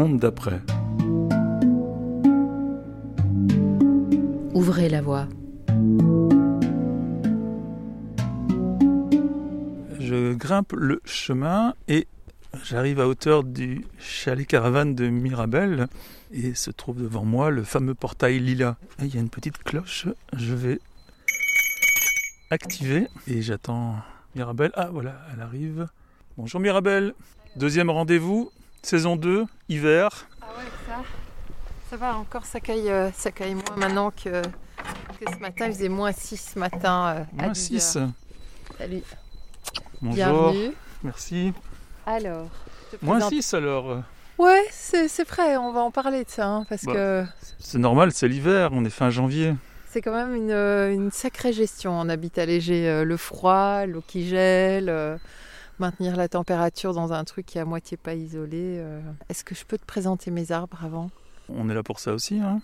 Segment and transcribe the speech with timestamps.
[0.00, 0.60] monde d'après.
[4.54, 5.28] Ouvrez la voie.
[9.98, 12.06] Je grimpe le chemin et
[12.64, 15.86] j'arrive à hauteur du chalet caravane de Mirabel
[16.32, 18.78] et se trouve devant moi le fameux portail lila.
[19.02, 20.80] Et il y a une petite cloche, je vais
[22.50, 23.96] activer et j'attends
[24.34, 24.70] Mirabel.
[24.74, 25.88] Ah voilà, elle arrive.
[26.38, 27.12] Bonjour Mirabel,
[27.56, 28.50] deuxième rendez-vous,
[28.82, 30.26] saison 2, hiver.
[30.42, 30.96] Ah ouais, ça,
[31.90, 35.66] ça va encore, ça caille, euh, ça caille moins maintenant que, que ce matin.
[35.66, 37.14] Il faisait moins 6 ce matin.
[37.18, 37.96] euh, Moins 10 6.
[37.96, 38.08] heures.
[38.78, 39.02] Salut,
[40.00, 40.72] Bonjour, bienvenue.
[41.02, 41.52] merci.
[42.06, 42.48] Alors,
[43.02, 44.02] Moins présente- 6 alors.
[44.38, 46.92] Ouais, c'est vrai, on va en parler de ça, hein, parce Bah.
[46.94, 47.24] que
[47.58, 49.54] C'est normal, c'est l'hiver, on est fin janvier.
[49.90, 53.04] c'est quand même une, euh, une sacrée gestion en habitat léger.
[53.04, 54.88] le froid, l'eau qui gèle,
[55.80, 58.76] maintenir la température dans un truc qui est à moitié pas isolé.
[58.78, 59.00] euh.
[59.28, 61.10] Est-ce que je peux te présenter mes arbres avant?
[61.56, 62.38] On est là pour ça aussi.
[62.38, 62.60] Hein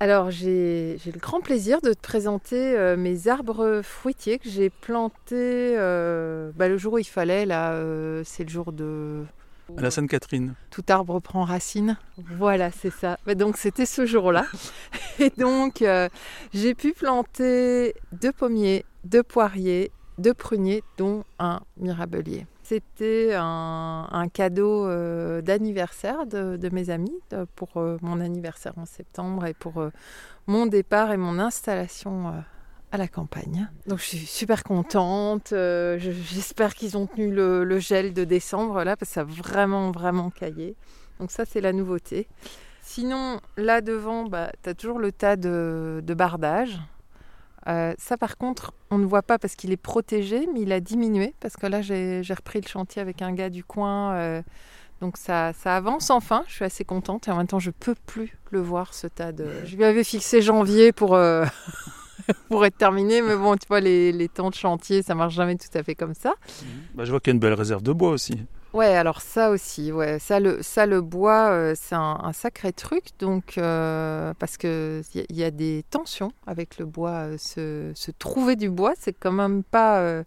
[0.00, 5.76] Alors, j'ai le grand plaisir de te présenter euh, mes arbres fruitiers que j'ai plantés
[5.78, 7.46] euh, bah, le jour où il fallait.
[7.46, 9.24] Là, euh, c'est le jour de.
[9.76, 10.54] à la Sainte-Catherine.
[10.70, 11.96] Tout arbre prend racine.
[12.36, 13.18] Voilà, c'est ça.
[13.26, 14.46] Bah, donc, c'était ce jour-là.
[15.18, 15.84] Et donc,
[16.54, 22.46] j'ai pu planter deux pommiers, deux poiriers, deux pruniers, dont un mirabelier.
[22.62, 27.18] C'était un, cadeau euh, d'anniversaire de, mes amis
[27.56, 29.90] pour euh, mon anniversaire en septembre et pour euh,
[30.46, 32.32] mon départ et mon installation
[32.92, 33.68] à la campagne.
[33.86, 35.48] Donc je suis super contente.
[35.50, 39.90] je- J'espère qu'ils ont tenu le, gel de décembre là parce que ça a vraiment
[39.90, 40.76] vraiment caillé.
[41.18, 42.28] Donc ça c'est la nouveauté.
[42.82, 46.78] Sinon là devant, bah, tu as toujours le tas de, de bardage.
[47.68, 50.80] Euh, ça par contre on ne voit pas parce qu'il est protégé mais il a
[50.80, 54.14] diminué parce que là j'ai repris le chantier avec un gars du coin.
[54.14, 54.42] euh,
[55.02, 57.94] donc ça, ça avance enfin, je suis assez contente et en même temps je peux
[58.06, 59.46] plus le voir ce tas de...
[59.64, 61.44] Je lui avais fixé janvier pour, euh,
[62.48, 65.56] pour être terminé mais bon tu vois les, les temps de chantier ça marche jamais
[65.56, 66.34] tout à fait comme ça.
[66.94, 68.42] Bah, je vois qu'il y a une belle réserve de bois aussi.
[68.72, 73.02] Ouais alors ça aussi, ouais, ça le, ça, le bois euh, c'est un, sacré truc
[73.18, 77.26] donc euh, parce que il y, a- des tensions avec le bois,
[77.58, 80.22] euh, se, trouver du bois c'est quand même pas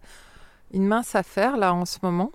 [0.74, 2.32] une mince affaire là en ce moment.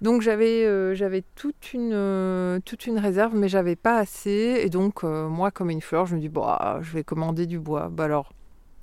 [0.00, 5.52] Donc j'avais j'avais toute une toute une réserve mais j'avais pas assez et donc moi
[5.52, 7.88] comme une fleur je me dis bah je vais commander du bois.
[7.88, 8.32] Bah alors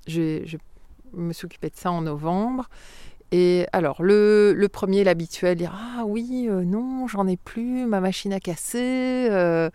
[0.07, 0.45] je
[1.13, 2.69] me suis occupée de ça en novembre
[3.31, 7.99] et alors le, le premier l'habituel dire ah oui euh, non j'en ai plus ma
[7.99, 9.69] machine a cassé euh,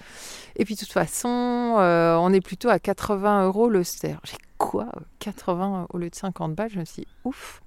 [0.57, 4.21] et puis de toute façon euh, on est plutôt à 80 euros le ster.
[4.25, 6.71] J'ai quoi euh, 80 au lieu de 50 balles?
[6.73, 7.61] Je me suis dit, ouf.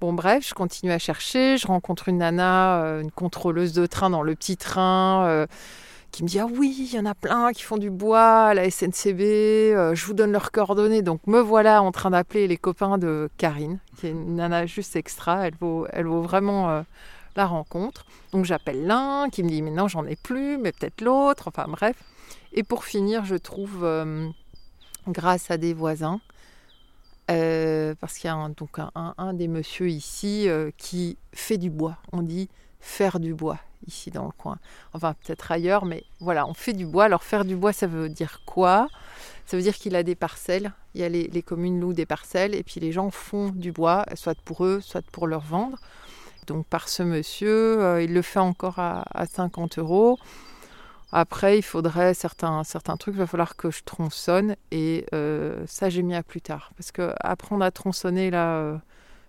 [0.00, 4.22] Bon bref, je continue à chercher, je rencontre une nana, une contrôleuse de train dans
[4.22, 5.46] le petit train,
[6.12, 8.54] qui me dit ah oui, il y en a plein qui font du bois à
[8.54, 11.00] la SNCB, euh, je vous donne leurs coordonnées.
[11.02, 14.94] Donc me voilà en train d'appeler les copains de Karine, qui est une nana juste
[14.94, 16.82] extra, elle vaut, elle vaut vraiment euh,
[17.34, 18.04] la rencontre.
[18.32, 21.64] Donc j'appelle l'un qui me dit mais non j'en ai plus, mais peut-être l'autre, enfin
[21.66, 21.96] bref.
[22.52, 24.28] Et pour finir, je trouve, euh,
[25.08, 26.20] grâce à des voisins,
[27.26, 28.50] parce qu'il y a
[28.94, 31.96] un, des messieurs ici qui fait du bois.
[32.12, 32.50] On dit
[32.82, 34.58] faire du bois ici dans le coin.
[34.92, 37.04] Enfin, peut-être ailleurs, mais voilà, on fait du bois.
[37.04, 38.88] Alors, faire du bois, ça veut dire quoi?
[39.46, 40.72] Ça veut dire qu'il a des parcelles.
[40.94, 44.04] Il y a les, communes louent des parcelles et puis les gens font du bois,
[44.14, 45.78] soit pour eux, soit pour leur vendre.
[46.46, 50.18] Donc, par ce monsieur, euh, il le fait encore à, à 50 euros.
[51.12, 55.90] Après, il faudrait certains, certains trucs, il va falloir que je tronçonne et euh, ça,
[55.90, 56.72] j'ai mis à plus tard.
[56.76, 58.78] Parce que apprendre à tronçonner, là, euh,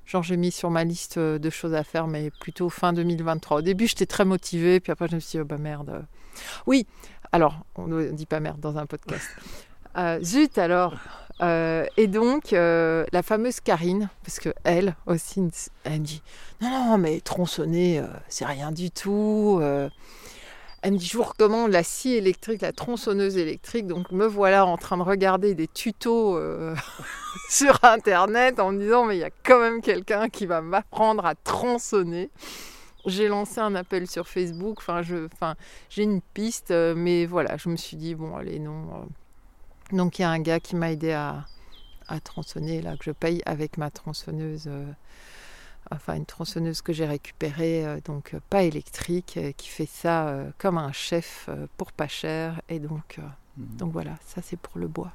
[0.05, 3.57] genre, j'ai mis sur ma liste euh, de choses à faire, mais plutôt fin 2023.
[3.57, 6.05] Au début, j'étais très motivée, puis après, je me suis dit, oh, bah merde.
[6.65, 6.85] Oui,
[7.31, 9.27] alors, on ne dit pas merde dans un podcast.
[9.95, 10.95] Euh, zut alors
[11.41, 15.39] Euh, Et donc, euh, la fameuse Karine, parce que elle aussi,
[15.83, 16.23] elle me dit,
[16.61, 19.59] non, non, mais tronçonner, euh, c'est rien du tout.
[20.83, 23.87] Elle me dit, je vous recommande la scie électrique, la tronçonneuse électrique.
[23.87, 26.75] Donc me voilà en train de regarder des tutos euh,
[27.49, 31.25] sur Internet en me disant, mais il y a quand même quelqu'un qui va m'apprendre
[31.25, 32.29] à tronçonner.
[33.05, 35.27] J'ai lancé un appel sur Facebook, enfin, je,
[35.89, 38.73] j'ai une piste, euh, mais voilà, je me suis dit, bon, allez, non.
[38.73, 39.95] euh.
[39.95, 41.45] Donc il y a un gars qui m'a aidé à,
[42.25, 44.69] tronçonner, là, que je paye avec ma tronçonneuse.
[45.91, 50.27] Enfin une tronçonneuse que j'ai récupérée, euh, donc euh, pas électrique, euh, qui fait ça
[50.27, 52.61] euh, comme un chef pour pas cher.
[52.69, 53.21] Et donc, euh,
[53.57, 55.11] donc voilà, ça c'est pour le bois.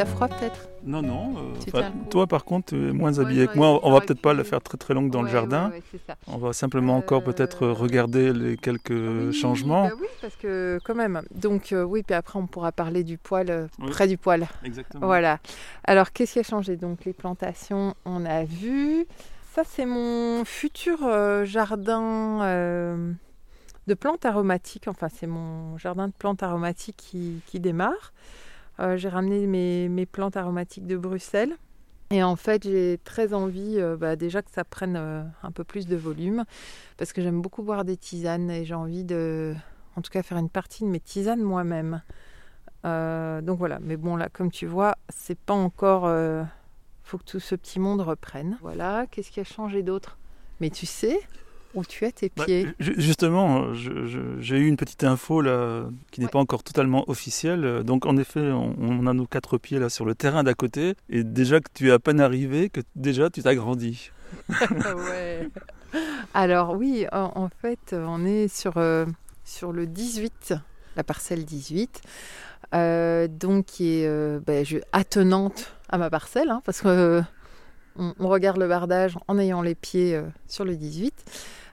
[0.00, 1.34] T'as froid peut-être Non, non.
[1.74, 3.80] euh, toi, par contre, tu es moins Ouais, habillé que moi.
[3.82, 5.70] On va peut-être pas la faire très très longue dans le jardin.
[5.70, 6.16] ouais, ça.
[6.26, 9.88] On va simplement encore peut-être Euh, regarder les quelques Oui, changements.
[9.88, 11.20] bah oui, parce que quand même.
[11.34, 13.90] Donc euh, oui, puis après on pourra parler du poil euh, Oui.
[13.90, 14.48] près du poil.
[14.64, 15.06] Exactement.
[15.06, 15.38] Voilà.
[15.84, 16.76] Alors qu'est-ce qui a changé?
[16.78, 19.06] Donc les plantations, on a vu.
[19.54, 23.12] Ça c'est mon futur euh, jardin euh,
[23.86, 24.88] de plantes aromatiques.
[24.88, 28.12] Enfin c'est mon jardin de plantes aromatiques qui, qui démarre.
[28.80, 29.46] Euh, j'ai ramené
[29.88, 31.56] mes, plantes aromatiques de Bruxelles.
[32.12, 35.62] Et en fait, j'ai très envie euh, bah, déjà que ça prenne euh, un peu
[35.62, 36.44] plus de volume
[36.96, 39.54] parce que j'aime beaucoup boire des tisanes et j'ai envie de,
[39.94, 42.02] en tout cas, faire une partie de mes tisanes moi-même.
[42.82, 46.10] Donc voilà, mais bon là, comme tu vois, c'est pas encore.
[47.02, 48.56] faut que tout ce petit monde reprenne.
[48.62, 50.18] Voilà, qu'est-ce qui a changé d'autre?
[50.60, 51.20] Mais tu sais
[51.74, 56.20] où tu as tes Bah, pieds ju- justement, j'ai eu une petite info là qui
[56.20, 56.30] n'est Ouais.
[56.32, 57.82] pas encore totalement officielle.
[57.84, 60.94] Donc en effet, on, on a nos quatre pieds là sur le terrain d'à côté,
[61.08, 64.10] et déjà que tu es à peine arrivé, que déjà tu t'agrandis.
[64.50, 65.48] ouais.
[66.34, 69.06] Alors oui, en, en fait, on est sur, euh,
[69.44, 70.54] sur le 18,
[70.96, 72.00] la parcelle 18,
[72.74, 77.22] euh, donc qui est euh, ben, je- attenante à ma parcelle, hein, parce que euh,
[77.96, 81.12] on, on regarde le bardage en ayant les pieds sur le 18.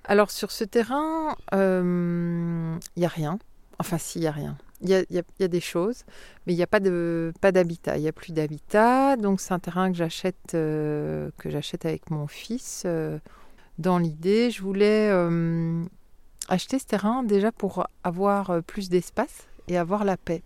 [0.08, 3.38] Alors sur ce terrain, il n'y a rien.
[3.80, 4.58] Enfin, si, il n'y a rien.
[4.82, 6.04] Il y a, des choses,
[6.46, 7.98] mais il n'y a pas de pas d'habitat.
[7.98, 11.30] Il n'y a plus d'habitat, donc c'est un terrain que j'achète euh,
[11.84, 12.84] avec mon fils.
[12.86, 13.20] euh,
[13.80, 15.84] dans l'idée, je voulais euh,
[16.48, 20.42] acheter ce terrain déjà pour avoir euh, plus d'espace et avoir la paix.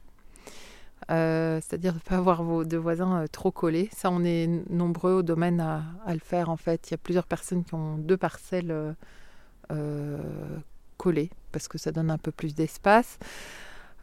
[1.09, 3.89] Euh, C'est-à-dire ne pas avoir vos deux voisins euh, trop collés.
[3.95, 6.89] Ça, on est nombreux au domaine à, le faire en fait.
[6.89, 8.93] Il y a plusieurs personnes qui ont deux parcelles euh,
[9.71, 10.17] euh,
[10.97, 13.17] collées parce que ça donne un peu plus d'espace.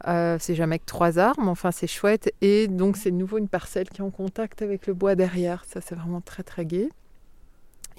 [0.07, 2.33] Euh, c'est jamais que trois mais enfin c'est chouette.
[2.41, 5.65] Et donc c'est de nouveau une parcelle qui est en contact avec le bois derrière.
[5.65, 6.89] Ça c'est vraiment très très gai.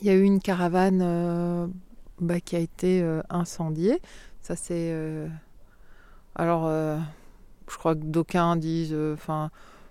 [0.00, 1.66] Il y a eu une caravane euh,
[2.20, 4.00] bah, qui a été incendiée.
[4.42, 4.94] Ça c'est...
[6.34, 8.96] Alors je crois que d'aucuns disent...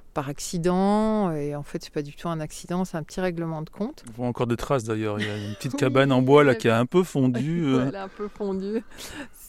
[0.09, 3.61] par accident, et en fait c'est pas du tout un accident, c'est un petit règlement
[3.61, 4.03] de compte.
[4.09, 5.19] On voit encore des traces d'ailleurs.
[5.19, 7.63] Il y a une petite cabane en bois là qui a un peu fondu.
[7.73, 7.87] euh.
[7.87, 8.83] Elle est un peu fondue.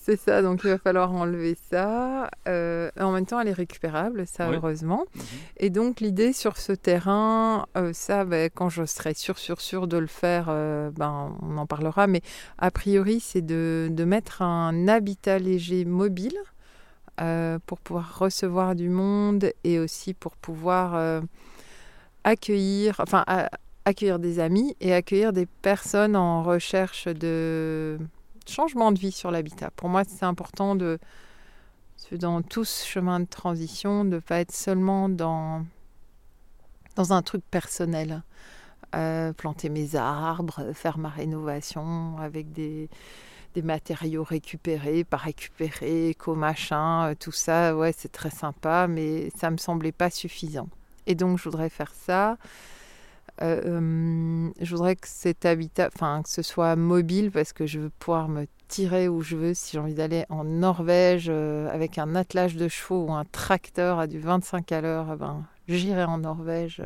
[0.03, 2.31] C'est ça, donc il va falloir enlever ça.
[2.49, 4.57] Euh, en même temps, elle est récupérable, ça, Oui.
[4.57, 5.05] heureusement.
[5.15, 5.23] Mhm.
[5.59, 9.87] Et donc, l'idée sur ce terrain, euh, ça, ben, quand je serai sûre, sûre, sûre
[9.87, 12.07] de le faire, euh, ben, on en parlera.
[12.07, 12.23] Mais
[12.59, 16.39] a priori, c'est de, de mettre un habitat léger mobile
[17.21, 21.21] euh, pour pouvoir recevoir du monde et aussi pour pouvoir euh,
[22.25, 23.25] accueillir, enfin,
[23.85, 27.99] accueillir des amis et accueillir des personnes en recherche de
[28.47, 29.71] changement de vie sur l'habitat.
[29.77, 30.99] Pour moi, c'est important de,
[32.13, 35.65] dans tout ce chemin de transition, de ne pas être seulement dans,
[36.97, 38.23] dans un truc personnel.
[38.97, 42.89] Euh, planter mes arbres, faire ma rénovation avec des,
[43.54, 49.50] des matériaux récupérés, pas récupérés, éco-machin, euh, tout ça, ouais, c'est très sympa, mais ça
[49.50, 50.69] me semblait pas suffisant.
[51.07, 52.37] Et donc, je voudrais faire ça.
[53.42, 57.80] Euh, euh, je voudrais que cet habitat, enfin, que ce soit mobile parce que je
[57.80, 59.54] veux pouvoir me tirer où je veux.
[59.54, 64.07] Si j'ai envie d'aller en Norvège avec un attelage de chevaux ou un tracteur à
[64.07, 66.83] du 25 à l'heure, eh ben, j'irai en Norvège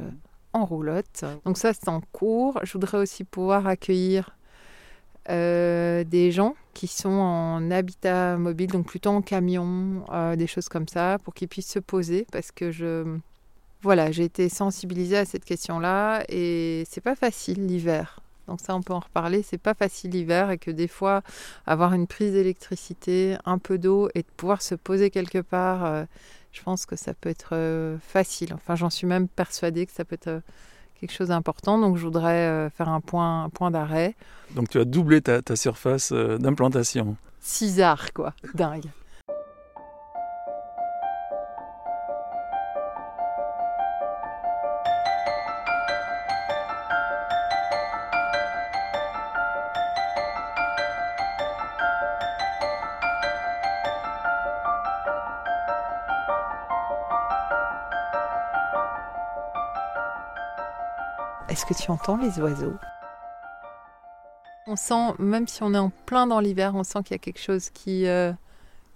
[0.52, 1.24] en roulotte.
[1.44, 2.60] Donc ça, c'est en cours.
[2.62, 4.36] Je voudrais aussi pouvoir accueillir
[5.30, 10.68] euh, des gens qui sont en habitat mobile, donc plutôt en camion, euh, des choses
[10.68, 13.18] comme ça, pour qu'ils puissent se poser, parce que je,
[13.82, 18.20] voilà, j'ai été sensibilisée à cette question-là, et c'est pas facile l'hiver.
[18.48, 19.42] Donc ça, on peut en reparler.
[19.42, 21.22] C'est pas facile l'hiver, et que des fois,
[21.66, 26.04] avoir une prise d'électricité, un peu d'eau, et de pouvoir se poser quelque part, euh,
[26.52, 28.54] je pense que ça peut être facile.
[28.54, 30.42] Enfin, j'en suis même persuadée que ça peut être
[31.00, 31.78] quelque chose d'important.
[31.78, 34.14] Donc, je voudrais euh, faire un point, un point d'arrêt.
[34.54, 37.16] Donc tu as doublé ta, ta surface euh, d'implantation.
[37.40, 38.34] Cisard, quoi.
[38.54, 38.86] Dingue.
[61.54, 62.74] Est-ce que tu entends les oiseaux?
[64.66, 67.18] On sent, même si on est en plein dans l'hiver, on sent qu'il y a
[67.18, 68.32] quelque chose qui, euh,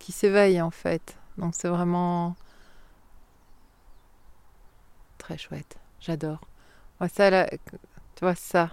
[0.01, 1.17] qui s'éveille en fait.
[1.37, 2.35] Donc c'est vraiment
[5.19, 5.77] très chouette.
[6.01, 6.41] J'adore.
[7.01, 8.73] Ouais, ça, là, tu vois, ça,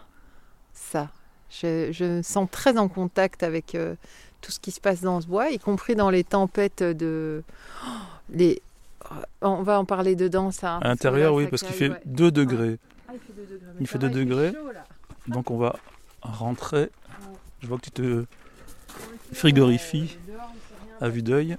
[0.74, 1.10] ça.
[1.52, 3.96] Je, je me sens très en contact avec euh,
[4.42, 7.44] tout ce qui se passe dans ce bois, y compris dans les tempêtes de...
[7.86, 7.90] oh,
[8.32, 8.64] les...
[9.44, 10.78] on va en parler dedans, ça.
[10.78, 12.80] À l'intérieur, oui, parce qu'il fait 2 degrés.
[13.08, 13.65] Ah, il fait 2 degrés.
[13.80, 14.54] Il fait 2 degrés.
[15.28, 15.78] Donc on va
[16.22, 16.90] rentrer.
[17.62, 18.26] Je vois que tu te
[19.34, 20.18] frigorifies
[21.02, 21.58] à vue d'œil.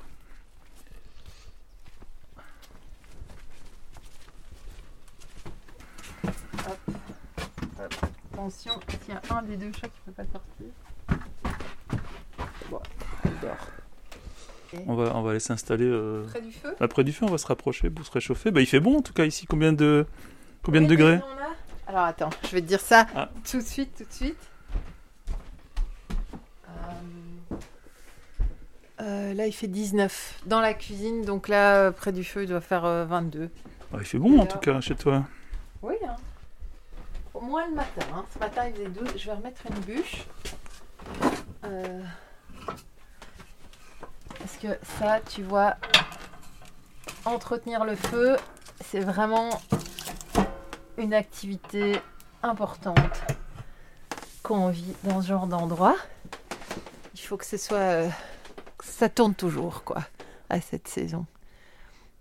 [8.33, 8.73] Attention,
[9.09, 10.67] il y a un des deux chats qui ne peut pas sortir.
[12.71, 12.81] Bon.
[14.87, 16.75] On va, on va aller s'installer euh, près du feu.
[16.79, 18.51] Bah, près du feu, on va se rapprocher pour se réchauffer.
[18.51, 19.47] Bah, il fait bon en tout cas ici.
[19.47, 20.07] Combien de,
[20.63, 21.21] combien de degrés
[21.97, 23.31] Alors attends, je vais te dire ça ah.
[23.51, 24.37] tout de suite, tout de suite.
[26.69, 27.55] Euh,
[29.01, 32.61] euh, là, il fait 19 dans la cuisine, donc là, près du feu, il doit
[32.61, 33.49] faire 22.
[33.91, 35.25] Bah, il fait bon en tout cas chez toi.
[35.81, 36.17] Oui, hein.
[37.33, 38.07] Au moins le matin.
[38.15, 38.27] Hein.
[38.31, 39.17] Ce matin, il faisait 12.
[39.17, 40.27] Je vais remettre une bûche.
[44.39, 45.77] Parce que ça, tu vois,
[47.25, 48.37] entretenir le feu,
[48.85, 49.49] c'est vraiment
[50.99, 51.97] une activité
[52.43, 52.99] importante
[54.43, 55.97] quand on vit dans ce genre d'endroit.
[57.15, 57.79] Il faut que ce soit.
[57.79, 58.09] Euh,
[58.83, 60.03] ça tourne toujours, quoi,
[60.49, 61.27] à cette saison.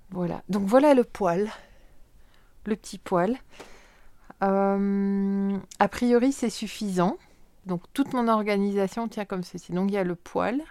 [0.10, 0.42] Voilà.
[0.50, 1.50] Donc voilà le poêle.
[2.66, 3.38] Le petit poêle.
[4.44, 7.18] Euh, a priori, c'est suffisant.
[7.66, 9.72] Donc toute mon organisation tient comme ceci.
[9.72, 10.64] Donc il y a le poêle.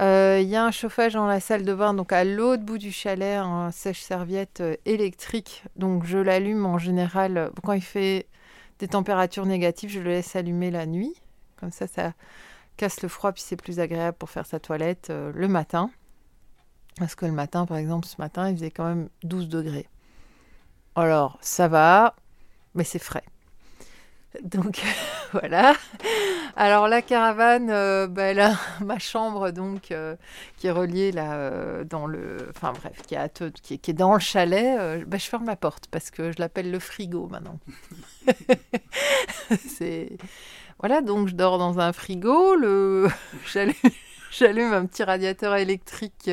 [0.00, 2.78] Euh, il y a un chauffage dans la salle de bain, donc à l'autre bout
[2.78, 5.64] du chalet, un sèche-serviette euh, électrique.
[5.76, 8.26] Donc je l'allume en général euh, quand il fait
[8.80, 11.14] des températures négatives, je le laisse allumer la nuit.
[11.60, 12.12] Comme ça, ça
[12.76, 15.90] casse le froid, puis c'est plus agréable pour faire sa toilette le matin.
[16.98, 19.88] Parce que le matin, par exemple, ce matin, il faisait quand même 12 degrés.
[20.96, 22.16] Alors, ça va,
[22.74, 23.24] mais c'est frais.
[24.42, 24.82] Donc
[25.32, 25.74] voilà.
[26.56, 30.16] Alors la caravane, euh, bah, a ma chambre donc euh,
[30.56, 35.04] qui est reliée là euh, dans le, enfin bref, qui, qui, est, dans le chalet.
[35.06, 37.58] Bah, je ferme la porte parce que je l'appelle le frigo maintenant.
[40.80, 42.56] Voilà donc je dors dans un frigo.
[42.56, 43.08] Le
[44.32, 46.28] j'allume un petit radiateur électrique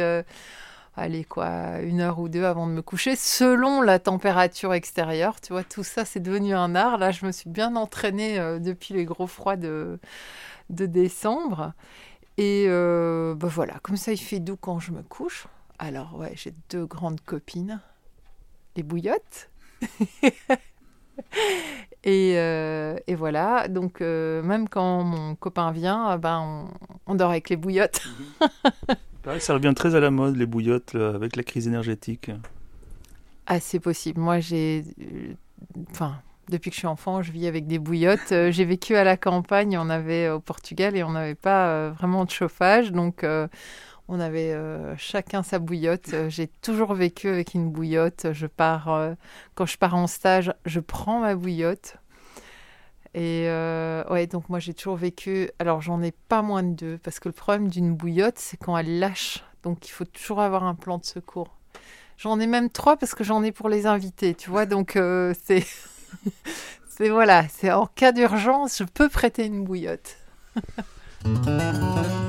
[0.95, 5.39] allez quoi, une heure ou deux avant de me coucher, selon la température extérieure.
[5.41, 6.98] Tu vois, tout ça, c'est devenu un art.
[6.98, 10.00] Là, je me suis bien entraînée euh, depuis les gros froids de,
[10.69, 11.74] de décembre.
[12.38, 15.48] Et euh, bah voilà, comme ça, il fait doux quand je me couche.
[15.79, 17.79] Alors, ouais, j'ai deux grandes copines,
[18.75, 19.50] les bouillottes.
[22.03, 26.67] et, euh, et, voilà, donc même quand mon copain vient, ben, on,
[27.12, 28.01] on dort avec les bouillottes.
[29.40, 32.32] ça revient très à la mode, les bouillottes, avec la crise énergétique.
[33.54, 34.22] Ah, c'est possible.
[34.22, 34.86] Moi, j'ai.
[35.01, 35.34] Euh,
[35.92, 38.32] enfin, depuis que je suis enfant, je vis avec des bouillottes.
[38.32, 41.92] Euh, j'ai vécu à la campagne, on avait au Portugal et on n'avait pas euh,
[41.92, 42.94] vraiment de chauffage.
[42.94, 43.25] Donc,
[44.08, 44.56] on avait
[44.98, 46.16] chacun sa bouillotte.
[46.30, 48.28] J'ai toujours vécu avec une bouillotte.
[48.34, 49.16] Je pars.
[49.56, 51.98] quand je pars en stage, je prends ma bouillotte.
[53.13, 55.50] Et euh, ouais, donc moi j'ai toujours vécu.
[55.60, 58.77] Alors j'en ai pas moins de deux, parce que le problème d'une bouillotte, c'est quand
[58.77, 59.44] elle lâche.
[59.63, 61.58] Donc il faut toujours avoir un plan de secours.
[62.18, 64.65] J'en ai même trois parce que j'en ai pour les invités, tu vois.
[64.65, 65.65] Donc euh, c'est.
[66.88, 70.18] c'est voilà, c'est en cas d'urgence, je peux prêter une bouillotte.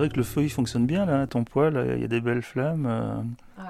[0.00, 2.22] C'est vrai que le feu il fonctionne bien là, ton poêle, il y a des
[2.22, 2.86] belles flammes.
[2.88, 3.20] Euh,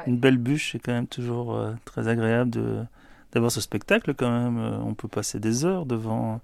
[0.06, 2.84] une belle bûche, c'est quand même toujours euh, très agréable de,
[3.32, 4.56] d'avoir ce spectacle quand même.
[4.56, 6.40] Euh, on peut passer des heures devant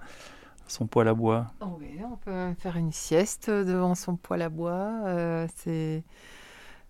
[0.67, 1.53] son poêle à bois.
[1.61, 4.91] Oh oui, on peut même faire une sieste devant son poêle à bois.
[5.55, 6.03] c'est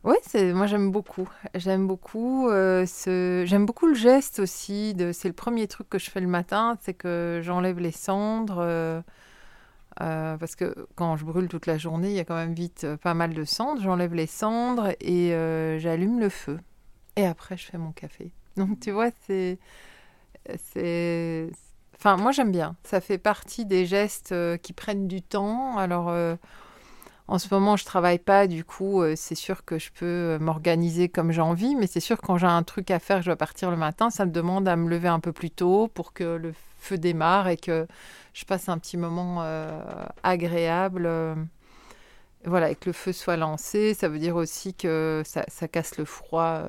[0.02, 1.28] oui, c'est moi j'aime beaucoup.
[1.54, 6.10] J'aime beaucoup ce j'aime beaucoup le geste aussi de c'est le premier truc que je
[6.10, 9.02] fais le matin, c'est que j'enlève les cendres euh,
[9.96, 12.96] parce que quand je brûle toute la journée, il y a quand même vite euh,
[12.96, 13.82] pas mal de cendres.
[13.82, 16.58] J'enlève les cendres et euh, j'allume le feu.
[17.16, 18.32] Et après, je fais mon café.
[18.56, 19.58] Donc, tu vois, c'est.
[20.72, 21.50] c'est...
[21.96, 22.76] Enfin, moi, j'aime bien.
[22.84, 25.78] Ça fait partie des gestes qui prennent du temps.
[25.78, 26.10] Alors,
[27.28, 30.38] En ce moment, je travaille pas, du coup, euh, c'est sûr que je peux euh,
[30.38, 33.36] m'organiser comme j'ai envie, mais c'est sûr quand j'ai un truc à faire, je dois
[33.36, 36.22] partir le matin, ça me demande à me lever un peu plus tôt pour que
[36.22, 37.86] le feu démarre et que
[38.34, 39.82] je passe un petit moment euh,
[40.22, 41.08] agréable.
[42.44, 45.98] voilà, et que le feu soit lancé, ça veut dire aussi que ça, ça casse
[45.98, 46.62] le froid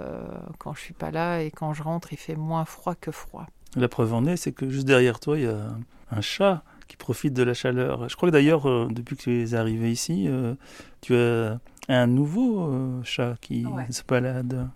[0.57, 3.45] quand je suis pas là et quand je rentre, il fait moins froid que froid.
[3.75, 5.69] La preuve en est, c'est que juste derrière toi, il y a
[6.11, 8.07] un chat qui profite de la chaleur.
[8.09, 10.55] Je crois que d'ailleurs, euh, depuis que tu es arrivé ici, euh,
[11.01, 11.59] tu as
[11.89, 14.69] un nouveau euh, chat qui se balade.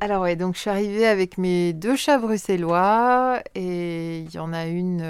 [0.00, 4.52] Alors ouais, donc je suis arrivée avec mes deux chats bruxellois et il y en
[4.52, 5.02] a une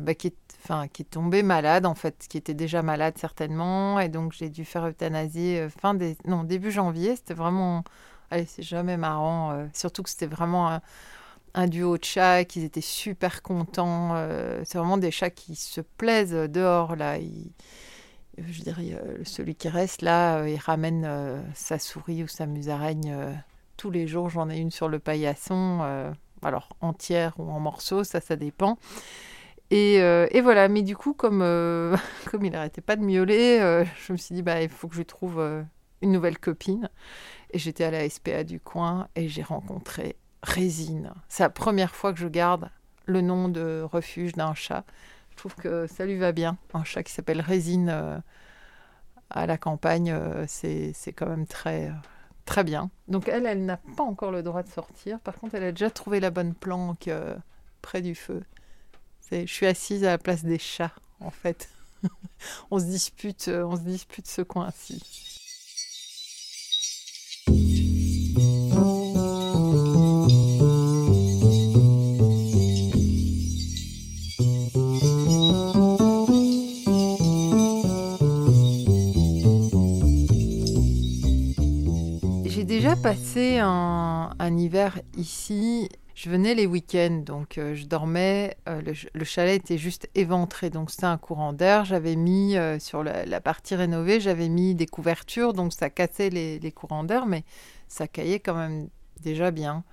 [0.00, 4.48] bah, qui, est, tombée malade en fait, qui était déjà malade certainement et donc j'ai
[4.48, 6.16] dû faire euthanasier fin des...
[6.26, 7.14] non, début janvier.
[7.16, 7.84] C'était vraiment...
[8.30, 10.80] Allez, c'est jamais marrant, surtout que c'était vraiment
[11.54, 14.12] un duo de chats, qu'ils étaient super contents.
[14.14, 17.18] Euh, c'est vraiment des chats qui se plaisent dehors, là.
[18.38, 23.14] je dirais, celui qui reste là, euh, il ramène euh, sa souris ou sa musaraigne
[23.76, 24.28] tous les jours.
[24.28, 26.12] J'en ai une sur le paillasson,
[26.42, 28.78] alors entière ou en morceaux, ça, ça dépend.
[29.70, 31.40] Et, et voilà, mais du coup, comme,
[32.30, 35.02] comme il n'arrêtait pas de miauler, je me suis dit, bah, il faut que je
[35.02, 35.40] trouve
[36.02, 36.90] une nouvelle copine.
[37.52, 41.12] Et j'étais à la SPA du coin et j'ai rencontré Résine.
[41.28, 42.70] C'est la première fois que je garde
[43.06, 44.84] le nom de refuge d'un chat.
[45.30, 46.58] Je trouve que ça lui va bien.
[46.74, 48.18] Un chat qui s'appelle Résine euh,
[49.30, 51.92] à la campagne, euh, c'est quand même très, euh,
[52.44, 52.90] très bien.
[53.08, 55.20] Donc elle, elle n'a pas encore le droit de sortir.
[55.20, 57.10] Par contre, elle a déjà trouvé la bonne planque
[57.80, 58.42] près du feu.
[59.30, 61.70] Je suis assise à la place des chats, en fait.
[62.70, 65.31] on se dispute, on se dispute ce coin-ci.
[83.02, 85.88] Passé un, hiver ici.
[86.14, 88.56] Je venais les week-ends, donc euh, je dormais.
[88.68, 88.80] Euh,
[89.12, 91.84] le, chalet était juste éventré, donc c'était un courant d'air.
[91.84, 96.72] J'avais mis euh, sur la, partie rénovée, j'avais mis des couvertures, donc ça cassait les
[96.72, 97.44] courants d'air, mais
[97.88, 98.88] ça caillait quand même
[99.20, 99.84] déjà bien.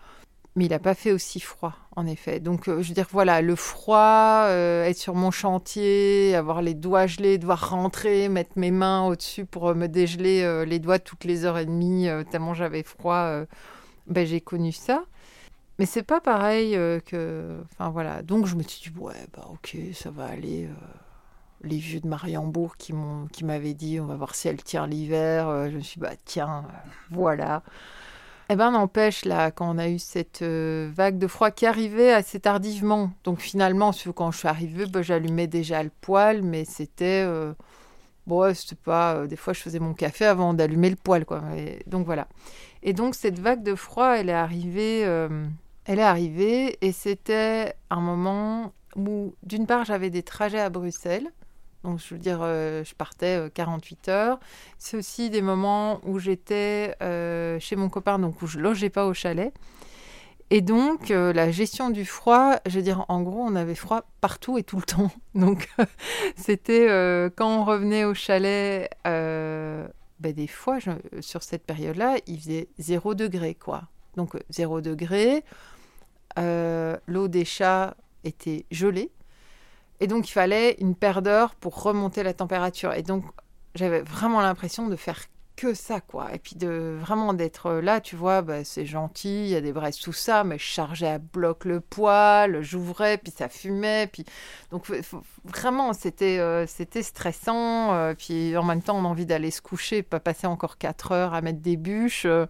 [0.55, 2.39] Mais il n'a pas fait aussi froid, en effet.
[2.39, 7.37] Donc, je veux dire, voilà, le froid, être sur mon chantier, avoir les doigts gelés,
[7.37, 11.65] devoir rentrer, mettre mes mains au-dessus pour me dégeler les doigts toutes les heures et
[11.65, 13.45] demie, tellement j'avais froid,
[14.07, 15.05] ben, j'ai connu ça.
[15.77, 16.73] Mais c'est pas pareil
[17.05, 17.61] que.
[17.71, 18.23] Enfin, voilà.
[18.23, 20.67] Donc, je me suis dit, ouais, bah, ok, ça va aller.
[21.61, 22.93] Les vieux de Mariembourg qui
[23.43, 25.69] m'avaient dit, on va voir si elle tient l'hiver.
[25.69, 26.65] je me suis dit, bah, tiens,
[27.11, 27.61] voilà.
[28.51, 32.11] Eh ben, n'empêche, là, quand on a eu cette euh, vague de froid qui arrivait
[32.11, 37.23] assez tardivement, donc finalement, quand je suis arrivée, ben, j'allumais déjà le poêle, mais c'était.
[37.27, 37.53] Euh,
[38.25, 39.17] bon, c'était pas.
[39.17, 41.43] Euh, des fois, je faisais mon café avant d'allumer le poêle, quoi.
[41.85, 42.27] donc voilà.
[42.81, 45.01] Et donc, cette vague de froid, elle est arrivée.
[45.85, 51.29] elle est arrivée, et c'était un moment où, d'une part, j'avais des trajets à Bruxelles.
[51.83, 54.39] Donc, je veux dire, euh, je partais 48 euh, heures.
[54.77, 59.05] C'est aussi des moments où j'étais euh, chez mon copain, donc où je logeais pas
[59.05, 59.53] au chalet.
[60.51, 64.57] Et donc, la gestion du froid, je veux dire, en gros, on avait froid partout
[64.57, 65.11] et tout le temps.
[65.35, 65.69] Donc,
[66.35, 66.87] c'était
[67.35, 70.79] quand on revenait au chalet, ben, des fois,
[71.19, 73.83] sur cette période-là, il faisait 0 degré, quoi.
[74.15, 75.43] Donc, 0 degré.
[76.35, 79.11] L'eau des chats était gelée.
[79.99, 82.93] Et donc, il fallait une paire d'heures pour remonter la température.
[82.93, 83.23] Et donc,
[83.75, 85.19] j'avais vraiment l'impression de faire
[85.59, 86.33] que ça, quoi.
[86.33, 89.73] Et puis de vraiment d'être là, tu vois, bah, c'est gentil, il y a des
[89.73, 94.23] braises, tout ça, mais je chargeais à bloc le poêle, j'ouvrais, puis ça fumait, puis
[94.71, 94.89] donc
[95.43, 97.93] vraiment c'était euh, c'était stressant.
[97.93, 101.11] Euh, puis en même temps, on a envie d'aller se coucher, pas passer encore 4
[101.11, 102.25] heures à mettre des bûches.
[102.25, 102.45] Euh.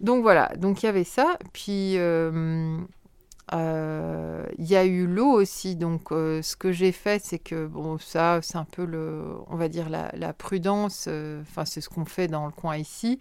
[0.00, 1.38] donc voilà, donc il y avait ça.
[1.52, 2.78] Puis euh,
[3.52, 7.98] il y a eu l'eau aussi, donc euh, ce que j'ai fait, c'est que bon,
[7.98, 11.06] ça, c'est un peu le, on va dire la, prudence.
[11.08, 13.18] Euh, enfin, c'est ce qu'on fait dans le coin ici.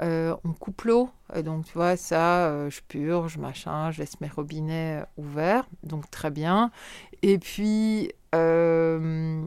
[0.00, 1.10] on coupe l'eau,
[1.44, 6.70] donc tu vois ça, je purge, machin, je laisse mes robinets ouverts, donc très bien.
[7.22, 9.46] Et puis euh,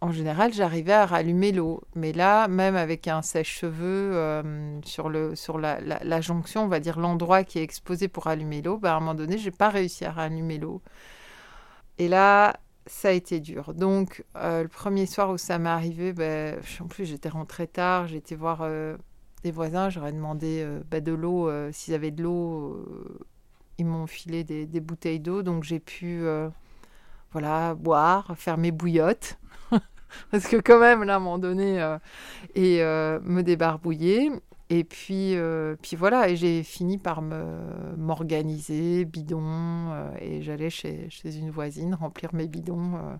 [0.00, 1.82] en général, j'arrivais à rallumer l'eau.
[1.94, 7.58] Mais là, même avec un sèche-cheveux euh, sur, la, jonction, on va dire l'endroit qui
[7.58, 10.58] est exposé pour rallumer l'eau, bah, à un moment donné, j'ai pas réussi à rallumer
[10.58, 10.82] l'eau.
[11.98, 13.74] Et là, ça a été dur.
[13.74, 18.12] Donc, euh, le premier soir où ça m'est arrivé, bah, en plus, j'étais rentrée tard,
[18.12, 18.68] été voir
[19.42, 22.84] des voisins, j'aurais demandé bah, de l'eau, s'ils avaient de l'eau,
[23.78, 26.24] ils m'ont filé des bouteilles d'eau, donc j'ai pu
[27.38, 29.38] voilà, boire, faire mes bouillottes.
[30.30, 31.78] parce que quand même, là, à un moment donné,
[32.54, 34.32] et me débarbouiller.
[34.70, 35.36] Et puis,
[35.82, 42.34] puis voilà, et j'ai fini par m'organiser, bidon, et j'allais chez, chez, une voisine remplir
[42.34, 43.18] mes bidons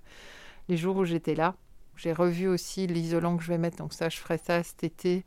[0.69, 1.55] les jours où j'étais là.
[1.97, 5.25] J'ai revu aussi l'isolant que je vais mettre, donc ça, je ferai ça cet été.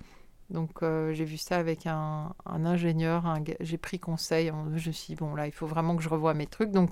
[0.49, 5.15] Donc euh, j'ai vu ça avec un, ingénieur, j'ai pris conseil, je me suis dit,
[5.15, 6.91] bon là, il faut vraiment que je revoie mes trucs, donc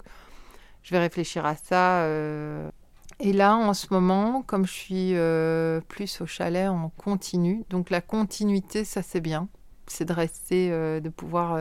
[0.88, 2.04] je vais réfléchir à ça.
[2.04, 2.71] Euh.
[3.19, 7.89] Et là, en ce moment, comme je suis euh, plus au chalet en continu, donc
[7.89, 9.50] la continuité, ça c'est bien,
[9.88, 11.58] c'est de rester, de pouvoir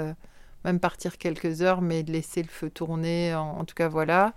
[0.65, 4.35] même partir quelques heures, mais de laisser le feu tourner, en tout cas voilà.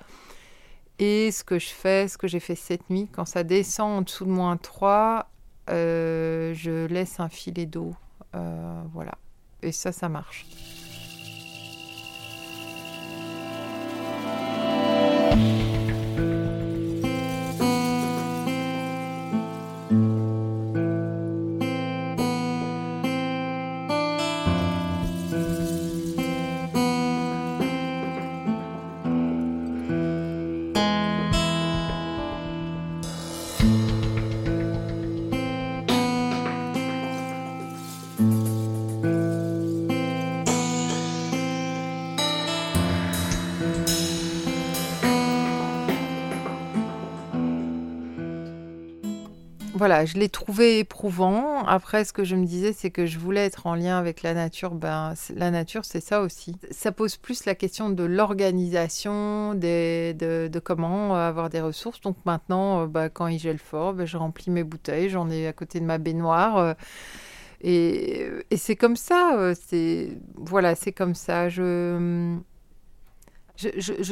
[0.99, 4.01] Et ce que je fais, ce que j'ai fait cette nuit, quand ça descend en
[4.01, 5.29] dessous de moins 3,
[5.69, 7.95] euh, je laisse un filet d'eau.
[8.35, 9.13] Euh, voilà.
[9.61, 10.45] Et ça, ça marche.
[15.29, 15.58] Bye.
[50.05, 51.63] Je l'ai trouvé éprouvant.
[51.65, 54.33] Après, ce que je me disais, c'est que je voulais être en lien avec la
[54.33, 54.75] nature.
[54.75, 56.55] Ben, la nature, c'est ça aussi.
[56.71, 62.01] Ça pose plus la question de l'organisation, de, comment avoir des ressources.
[62.01, 65.09] Donc maintenant, euh, ben, quand il gèle fort, ben, je remplis mes bouteilles.
[65.09, 66.57] J'en ai à côté de ma baignoire.
[66.57, 66.73] Euh,
[67.61, 69.37] et, c'est comme ça.
[69.37, 69.55] Euh,
[70.35, 71.49] voilà, c'est comme ça.
[71.49, 72.33] Je,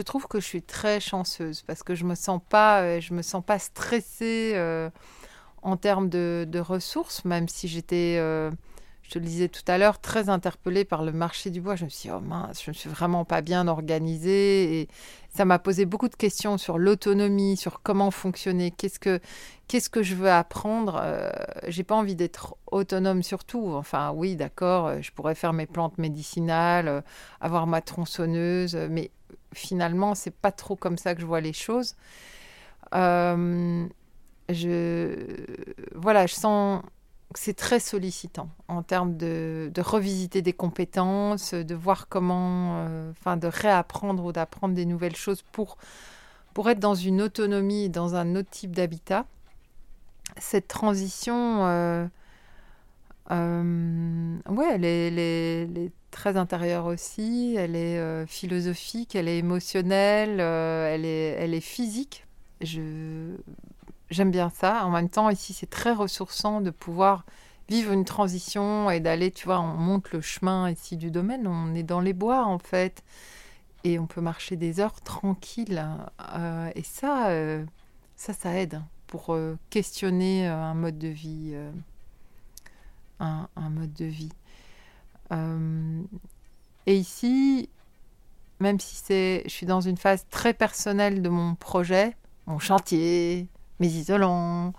[0.02, 4.54] trouve que je suis très chanceuse parce que je me me sens pas stressée
[5.62, 8.52] en termes de, ressources, même si j'étais, euh,
[9.04, 11.76] je te le disais tout à l'heure, très interpellée par le marché du bois.
[11.76, 14.82] Je me suis dit, oh mince, je ne suis vraiment pas bien organisée.
[14.82, 14.88] Et
[15.30, 19.20] ça m'a posé beaucoup de questions sur l'autonomie, sur comment fonctionner, qu'est-ce que,
[19.68, 21.00] qu'est-ce que je veux apprendre.
[21.02, 21.30] Euh,
[21.68, 23.72] j'ai pas envie d'être autonome sur tout.
[23.74, 27.04] Enfin, oui, d'accord, euh, je pourrais faire mes plantes médicinales,
[27.40, 29.12] avoir ma tronçonneuse, mais
[29.54, 31.96] finalement, c'est pas trop comme ça que je vois les choses.
[32.94, 33.86] Euh,
[34.50, 35.16] je,
[35.96, 36.82] voilà, je sens
[37.34, 43.38] que c'est très sollicitant en termes de, revisiter des compétences, de voir comment, euh, enfin,
[43.38, 45.78] de réapprendre ou d'apprendre des nouvelles choses pour,
[46.54, 49.26] pour être dans une autonomie, dans un autre type d'habitat.
[50.38, 52.08] Cette transition, euh,
[53.32, 60.40] euh, ouais, elle est, elle, est, très intérieure aussi, elle est philosophique, elle est émotionnelle,
[60.40, 62.26] elle, est, elle est physique.
[62.62, 63.36] Je,
[64.10, 64.86] j'aime bien ça.
[64.86, 67.26] En même temps, ici, c'est très ressourçant de pouvoir
[67.70, 71.76] vivre une transition et d'aller, tu vois, on monte le chemin ici du domaine, on
[71.76, 73.04] est dans les bois en fait,
[73.84, 75.86] et on peut marcher des heures tranquilles.
[76.36, 77.66] Euh, et ça, euh,
[78.16, 81.56] ça, ça aide pour euh, questionner un mode de vie,
[83.20, 84.32] un, mode de vie.
[86.86, 87.70] et ici,
[88.60, 92.16] même si c'est, je suis dans une phase très personnelle de mon projet,
[92.46, 93.48] mon chantier,
[93.80, 94.74] mes isolants,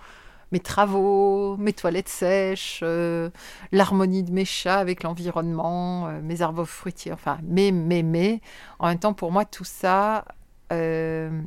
[0.53, 3.31] mes travaux, mes toilettes sèches, euh,
[3.73, 8.41] l'harmonie de mes chats avec l'environnement, euh, mes arbres fruitiers, enfin, mais, mais, mais.
[8.79, 10.25] En même temps, pour moi, tout ça,
[10.73, 11.43] euh,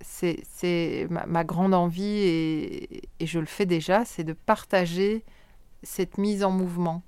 [0.00, 5.24] c'est ma, grande envie, et, et, je le fais déjà, c'est de partager
[5.82, 7.02] cette mise en mouvement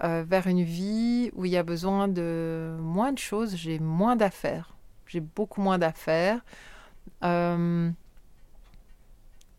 [0.00, 4.74] vers une vie où il y a besoin de moins de choses, j'ai moins d'affaires,
[5.06, 6.40] j'ai beaucoup moins d'affaires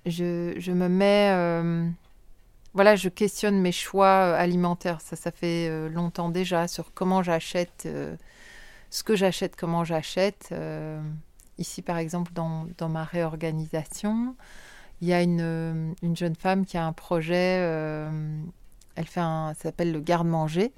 [0.05, 1.29] je, me mets.
[1.31, 1.89] Euh,
[2.73, 5.01] voilà, je questionne mes choix euh, alimentaires.
[5.01, 7.87] Ça, ça fait euh, longtemps déjà sur comment j'achète,
[8.89, 10.53] ce que j'achète, comment j'achète.
[11.57, 14.35] ici, par exemple, dans, ma réorganisation,
[15.01, 17.59] il y a une, une, jeune femme qui a un projet.
[18.95, 20.71] elle fait un, ça s'appelle le garde-manger.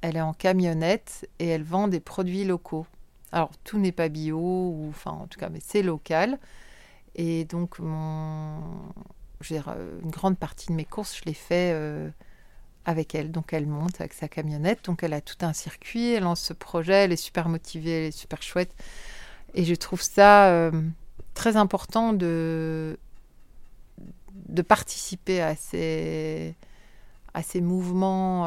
[0.00, 2.86] Elle est en camionnette et elle vend des produits locaux.
[3.30, 6.38] Alors, tout n'est pas bio, enfin, en tout cas, mais c'est local.
[7.14, 8.62] Et donc, mon,
[9.50, 12.08] euh, une grande partie de mes courses, je les fais euh,
[12.84, 13.30] avec elle.
[13.30, 14.84] Donc, elle monte avec sa camionnette.
[14.84, 16.12] Donc, elle a tout un circuit.
[16.12, 17.04] Elle lance ce projet.
[17.04, 17.98] Elle est super motivée.
[17.98, 18.74] Elle est super chouette.
[19.54, 20.70] Et je trouve ça euh,
[21.34, 22.98] très important de,
[24.48, 26.54] de participer à ces,
[27.34, 28.46] à ces mouvements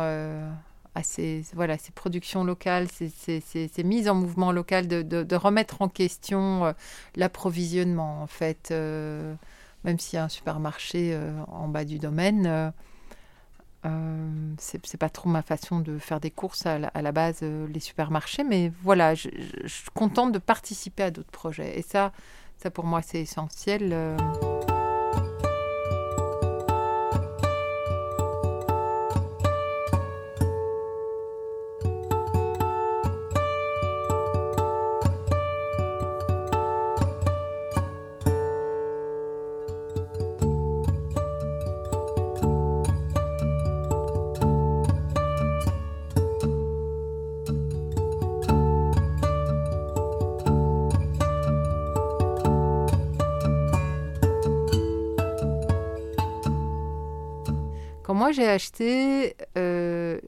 [0.95, 5.35] à ces, voilà, ces productions locales, ces, ces, ces, mises en mouvement local, de, de,
[5.35, 6.73] remettre en question euh,
[7.15, 8.69] l'approvisionnement, en fait.
[8.71, 9.35] Euh,
[9.83, 11.15] même s'il y a un supermarché
[11.47, 12.73] en bas du domaine,
[13.85, 18.43] euh, c'est pas trop ma façon de faire des courses à la, base, les supermarchés,
[18.43, 19.29] mais voilà, je,
[19.67, 21.77] suis contente de participer à d'autres projets.
[21.77, 22.13] Et ça,
[22.57, 23.93] ça pour moi, c'est essentiel.
[58.47, 60.19] Acheté, euh,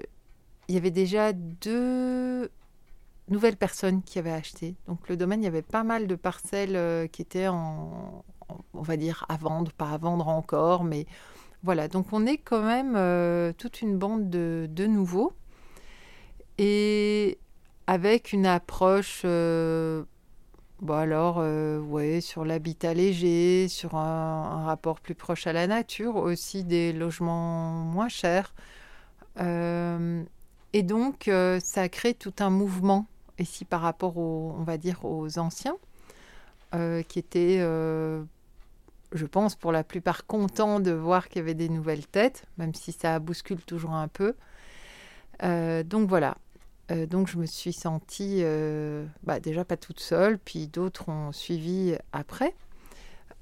[0.67, 2.49] il y avait déjà deux
[3.29, 4.75] nouvelles personnes qui avaient acheté.
[4.87, 8.23] Donc le domaine, il y avait pas mal de parcelles euh, qui étaient en,
[8.73, 11.05] on va dire, à vendre, pas à vendre encore, mais
[11.63, 11.87] voilà.
[11.87, 15.33] Donc on est quand même euh, toute une bande de, de, nouveaux
[16.57, 17.37] et
[17.87, 19.23] avec une approche
[20.81, 26.63] Bon alors, euh, sur l'habitat léger, sur un, rapport plus proche à la nature, aussi
[26.63, 28.53] des logements moins chers.
[29.39, 30.23] Euh,
[30.73, 33.07] et donc, euh, ça crée tout un mouvement
[33.39, 35.77] ici par rapport on va dire, aux anciens,
[37.07, 42.05] qui étaient, je pense, pour la plupart contents de voir qu'il y avait des nouvelles
[42.05, 44.35] têtes, même si ça bouscule toujours un peu.
[45.41, 46.37] donc voilà,
[46.89, 51.31] euh, donc je me suis sentie euh, bah, déjà pas toute seule, puis d'autres ont
[51.31, 52.53] suivi après.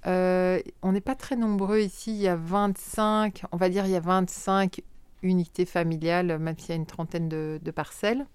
[0.08, 3.92] Euh, on n'est pas très nombreux ici, il y a 25, on va dire il
[3.92, 4.82] y a 25
[5.24, 8.26] unités familiales, même s'il y a une trentaine de, parcelles.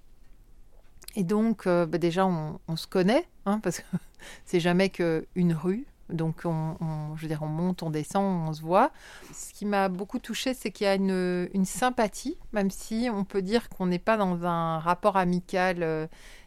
[1.16, 3.85] Et donc bah, déjà on, se connaît, hein, parce que
[4.44, 6.77] c'est jamais qu'une rue, donc, on,
[7.16, 8.90] je veux dire, on monte, on descend, on se voit.
[9.33, 13.42] Ce qui m'a beaucoup touchée, c'est qu'il y a une, sympathie, même si on peut
[13.42, 16.07] dire qu'on n'est pas dans un rapport amical euh,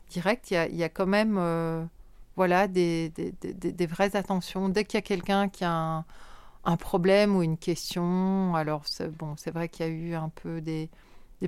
[0.09, 0.51] direct.
[0.51, 1.83] Il y, a, quand même euh,
[2.35, 3.11] voilà, des,
[3.89, 4.69] vraies attentions.
[4.69, 6.03] Dès qu'il y a quelqu'un qui a
[6.65, 8.83] un, problème ou une question, alors
[9.17, 10.89] bon, c'est vrai qu'il y a eu un peu des,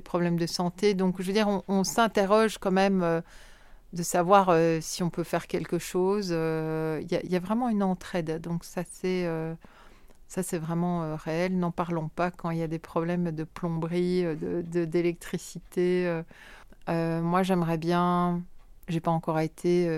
[0.04, 0.94] problèmes de santé.
[0.94, 3.02] Donc, je veux dire, on, s'interroge quand même.
[3.02, 3.20] Euh,
[3.96, 6.28] de savoir euh, si on peut faire quelque chose.
[6.28, 8.40] Il euh, y, a vraiment une entraide.
[8.40, 9.54] Donc ça c'est euh,
[10.28, 11.58] ça c'est vraiment réel.
[11.58, 16.22] N'en parlons pas quand il y a des problèmes de plomberie, de d'électricité.
[16.88, 18.42] moi j'aimerais bien.
[18.88, 19.88] J'ai pas encore été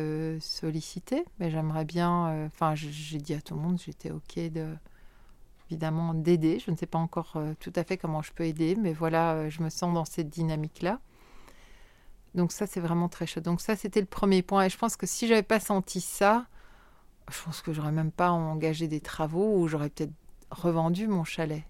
[0.41, 2.47] sollicitée, mais j'aimerais bien.
[2.47, 4.67] Enfin, j'ai dit à tout le monde, j'étais ok de
[5.71, 6.59] évidemment d'aider.
[6.59, 9.63] Je ne sais pas encore tout à fait comment je peux aider, mais voilà, je
[9.63, 11.01] me sens dans cette dynamique-là.
[12.35, 13.41] Donc ça, c'est vraiment très chaud.
[13.41, 14.65] Donc ça, c'était le premier point.
[14.65, 16.47] Et je pense que si j'avais pas senti ça,
[17.31, 20.13] je pense que j'aurais même pas engagé des travaux ou j'aurais peut-être
[20.51, 21.65] revendu mon chalet.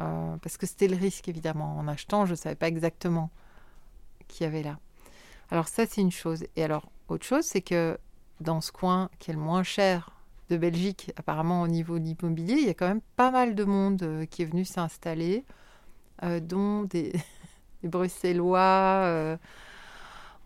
[0.00, 1.76] Euh, parce que c'était le risque, évidemment.
[1.78, 3.30] En achetant, je ne savais pas exactement
[4.28, 4.78] qui y avait là.
[5.50, 6.44] Alors ça, c'est une chose.
[6.56, 7.98] Et alors, autre chose, c'est que
[8.40, 10.12] dans ce coin qui est le moins cher
[10.50, 13.64] de Belgique, apparemment au niveau de l'immobilier, il y a quand même pas mal de
[13.64, 15.44] monde euh, qui est venu s'installer,
[16.22, 17.12] euh, dont des
[17.82, 19.38] Bruxellois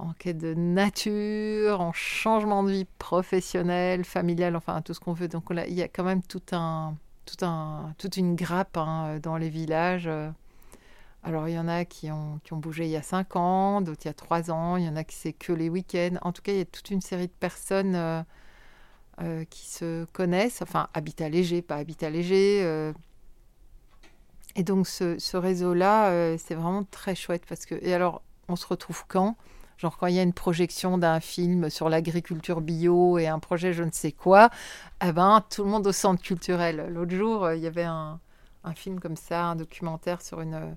[0.01, 5.29] en quête de nature, en changement de vie professionnelle, familiale, enfin tout ce qu'on veut.
[5.29, 6.53] Donc il y a quand même toute
[8.17, 10.09] une grappe hein, dans les villages.
[11.23, 14.09] Alors il y en a qui ont, bougé il y a 5 ans, d'autres il
[14.09, 16.17] y a 3 ans, il y en a qui c'est que les week-ends.
[16.23, 18.23] En tout cas, il y a toute une série de personnes euh,
[19.21, 22.63] euh, qui se connaissent, enfin habitat léger, pas habitat léger.
[22.65, 22.93] Euh.
[24.57, 27.77] Et donc ce, ce réseau-là, c'est vraiment très chouette parce que...
[27.83, 29.37] Et alors, on se retrouve quand?
[29.81, 33.73] Genre quand il y a une projection d'un film sur l'agriculture bio et un projet
[33.73, 34.51] je ne sais quoi,
[35.03, 36.90] eh ben, tout le monde au centre culturel.
[36.90, 38.21] L'autre jour, euh, il y avait un,
[38.75, 40.77] film comme ça, un documentaire sur, une,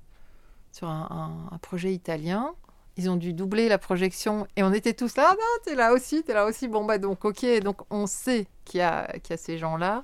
[0.71, 2.53] sur un, projet italien.
[2.95, 5.91] Ils ont dû doubler la projection et on était tous là, ah non, t'es là
[5.91, 6.69] aussi, t'es là aussi.
[6.69, 10.01] Bon, bah donc, ok, donc on sait qu'il y, a, qu'il y a ces gens-là.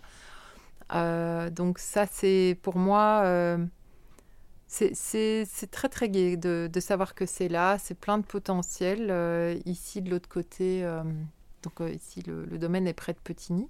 [0.93, 3.21] Euh, donc ça, c'est pour moi...
[3.23, 3.65] Euh,
[4.69, 9.07] c'est très très gai de, savoir que c'est là, c'est plein de potentiel.
[9.09, 11.03] Euh, ici de l'autre côté, euh,
[11.63, 13.67] donc euh, ici le, domaine est près de Petigny.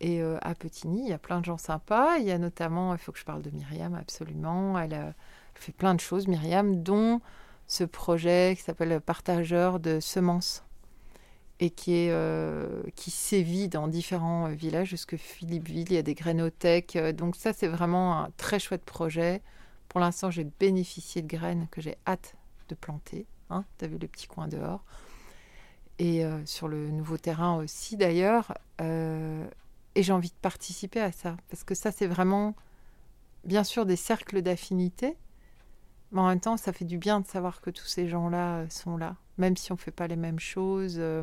[0.00, 2.18] Et à Petigny, il y a plein de gens sympas.
[2.18, 4.78] Il y a notamment, il faut que je parle de Myriam absolument.
[4.78, 5.14] Elle,
[5.54, 7.20] fait plein de choses, Myriam, dont
[7.66, 10.62] ce projet qui s'appelle Partageur de semences
[11.58, 12.10] et qui,
[12.94, 15.86] qui sévit dans différents villages jusque Philippeville.
[15.90, 16.96] Il y a des grainothèques.
[17.16, 19.42] Donc ça, c'est vraiment un très chouette projet.
[19.88, 22.34] Pour l'instant, j'ai bénéficié de graines que j'ai hâte
[22.68, 23.26] de planter.
[23.50, 24.84] Hein, tu as vu les petits coins dehors.
[25.98, 28.54] Et euh, sur le nouveau terrain aussi, d'ailleurs.
[28.80, 29.46] Euh,
[29.94, 31.36] et j'ai envie de participer à ça.
[31.50, 32.54] Parce que ça, c'est vraiment,
[33.44, 35.16] bien sûr, des cercles d'affinité.
[36.12, 38.96] Mais en même temps, ça fait du bien de savoir que tous ces gens-là sont
[38.96, 40.96] là, même si on ne fait pas les mêmes choses.
[40.98, 41.22] Euh.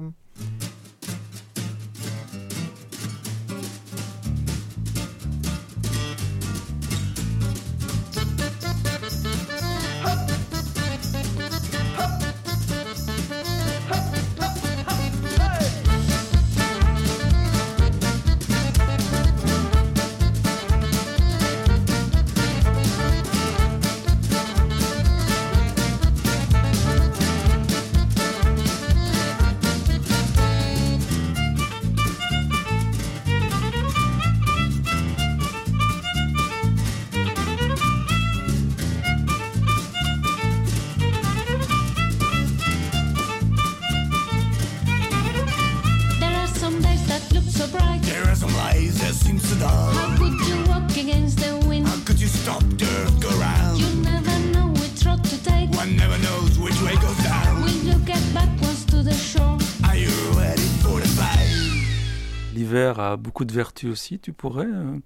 [63.36, 64.18] Beaucoup de vertus aussi.
[64.18, 64.98] Tu pourrais euh,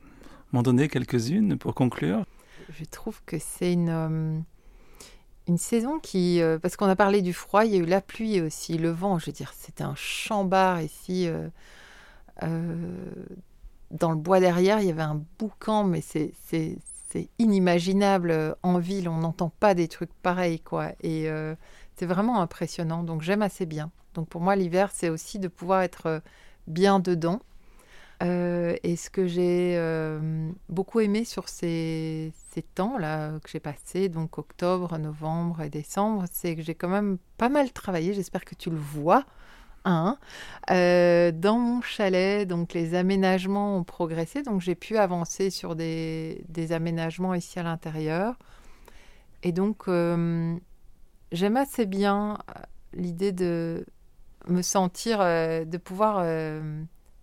[0.51, 2.25] m'en donner quelques-unes pour conclure?
[2.69, 4.39] Je trouve que c'est une, euh,
[5.47, 6.39] une saison qui...
[6.39, 8.91] Euh, parce qu'on a parlé du froid, il y a eu la pluie aussi, le
[8.91, 9.17] vent.
[9.17, 11.27] Je veux dire, c'était un chambard ici.
[12.39, 16.31] dans le bois derrière, il y avait un boucan, mais c'est
[17.39, 19.09] inimaginable en ville.
[19.09, 20.91] On n'entend pas des trucs pareils, quoi.
[21.01, 21.27] Et
[21.95, 23.01] c'est vraiment impressionnant.
[23.01, 23.89] Donc j'aime assez bien.
[24.13, 26.21] Donc pour moi, l'hiver, c'est aussi de pouvoir être
[26.67, 27.41] bien dedans.
[28.21, 32.34] Euh, et ce que j'ai euh, beaucoup aimé sur ces,
[32.75, 37.47] temps-là que j'ai passés, donc octobre, novembre et décembre, c'est que j'ai quand même pas
[37.47, 39.23] mal travaillé, j'espère que tu le vois,
[39.86, 40.17] hein,
[40.69, 42.45] euh, dans mon chalet.
[42.45, 48.38] Donc les aménagements ont progressé, donc j'ai pu avancer sur des, aménagements ici à l'intérieur.
[49.43, 52.38] Et donc j'aime assez bien
[52.91, 53.86] l'idée de
[54.49, 56.25] me sentir, de pouvoir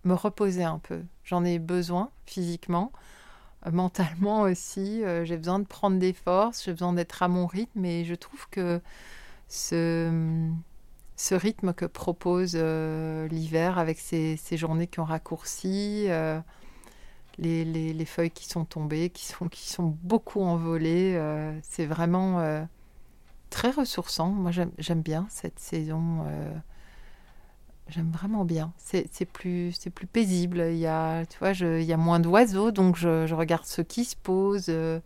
[0.03, 1.01] me reposer un peu.
[1.23, 2.91] J'en ai besoin physiquement,
[3.65, 5.03] euh, mentalement aussi.
[5.03, 8.15] Euh, j'ai besoin de prendre des forces, j'ai besoin d'être à mon rythme et je
[8.15, 8.81] trouve que
[9.47, 10.49] ce,
[11.15, 16.07] ce rythme que propose euh, l'hiver avec ces, ces, journées qui ont raccourci,
[17.39, 21.21] les, les, les, feuilles qui sont tombées, qui sont, qui sont beaucoup envolées,
[21.61, 22.67] c'est vraiment
[23.51, 24.29] très ressourçant.
[24.29, 26.25] Moi j'aime bien cette saison
[27.89, 28.73] J'aime vraiment bien.
[28.77, 30.59] C'est plus, plus paisible.
[30.71, 34.03] Il y a, tu vois, il y a moins d'oiseaux, donc je, regarde ceux qui
[34.03, 34.65] se posent.
[34.69, 34.99] Euh,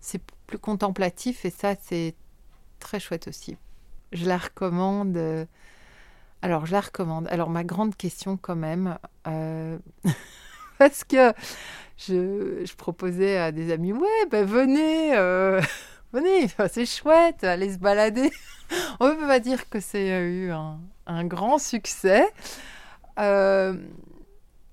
[0.00, 2.14] c'est plus contemplatif et ça, c'est
[2.80, 3.56] très chouette aussi.
[4.12, 5.16] Je la recommande.
[5.16, 5.46] Euh,
[6.42, 7.28] alors, je la recommande.
[7.28, 9.78] Alors, ma grande question quand même, euh,
[10.78, 11.32] parce que
[11.96, 15.12] je, je, proposais à des amis, ouais, ben venez,
[16.12, 18.30] venez, c'est chouette, allez se balader.
[19.00, 22.26] On ne peut pas dire que c'est eu un, un grand succès.
[23.18, 23.76] Euh,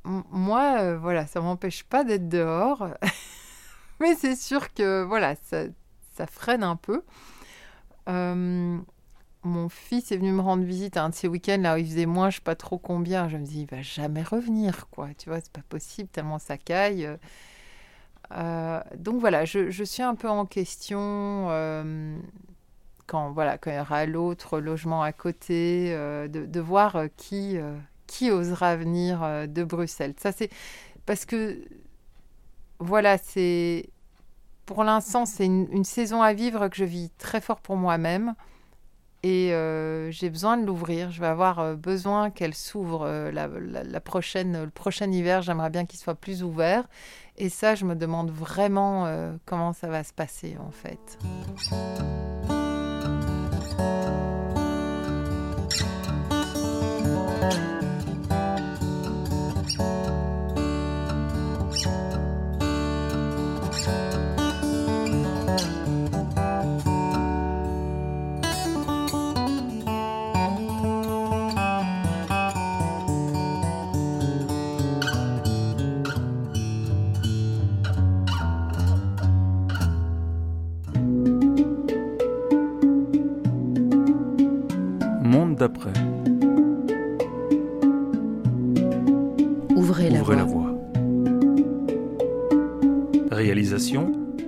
[0.05, 2.89] moi, euh, voilà, ça m'empêche pas d'être dehors,
[3.99, 5.67] mais c'est sûr que voilà, ça,
[6.27, 7.03] freine un peu.
[8.07, 8.77] Euh,
[9.43, 12.05] mon fils est venu me rendre visite un de ces week-ends là où il faisait
[12.05, 13.29] moins, je sais pas trop combien.
[13.29, 15.09] Je me dis, il va jamais revenir, quoi.
[15.17, 17.09] Tu vois, c'est pas possible tellement ça caille.
[18.97, 21.47] donc voilà, je, suis un peu en question
[23.09, 27.57] quand, voilà, quand il y aura l'autre logement à côté, euh, de, voir euh, qui,
[27.57, 30.13] euh, qui osera venir de Bruxelles.
[30.19, 30.49] Ça, c'est
[31.05, 31.59] parce que,
[32.77, 33.89] voilà, c'est
[34.67, 38.35] pour l'instant, c'est une, saison à vivre que je vis très fort pour moi-même.
[39.23, 39.49] Et
[40.11, 41.11] j'ai besoin de l'ouvrir.
[41.11, 45.41] Je vais avoir besoin qu'elle s'ouvre la, la, prochaine, le prochain hiver.
[45.41, 46.87] J'aimerais bien qu'il soit plus ouvert.
[47.37, 49.11] Et ça, je me demande vraiment
[49.45, 51.17] comment ça va se passer en fait.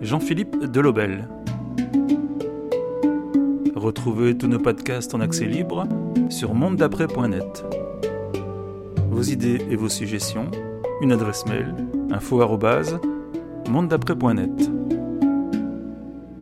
[0.01, 1.29] Jean-Philippe Delobel.
[3.75, 5.87] Retrouvez tous nos podcasts en accès libre
[6.29, 7.63] sur mondedaprès.net.
[9.09, 10.51] Vos idées et vos suggestions
[11.01, 11.73] une adresse mail
[12.11, 14.80] info@mondedaprès.net.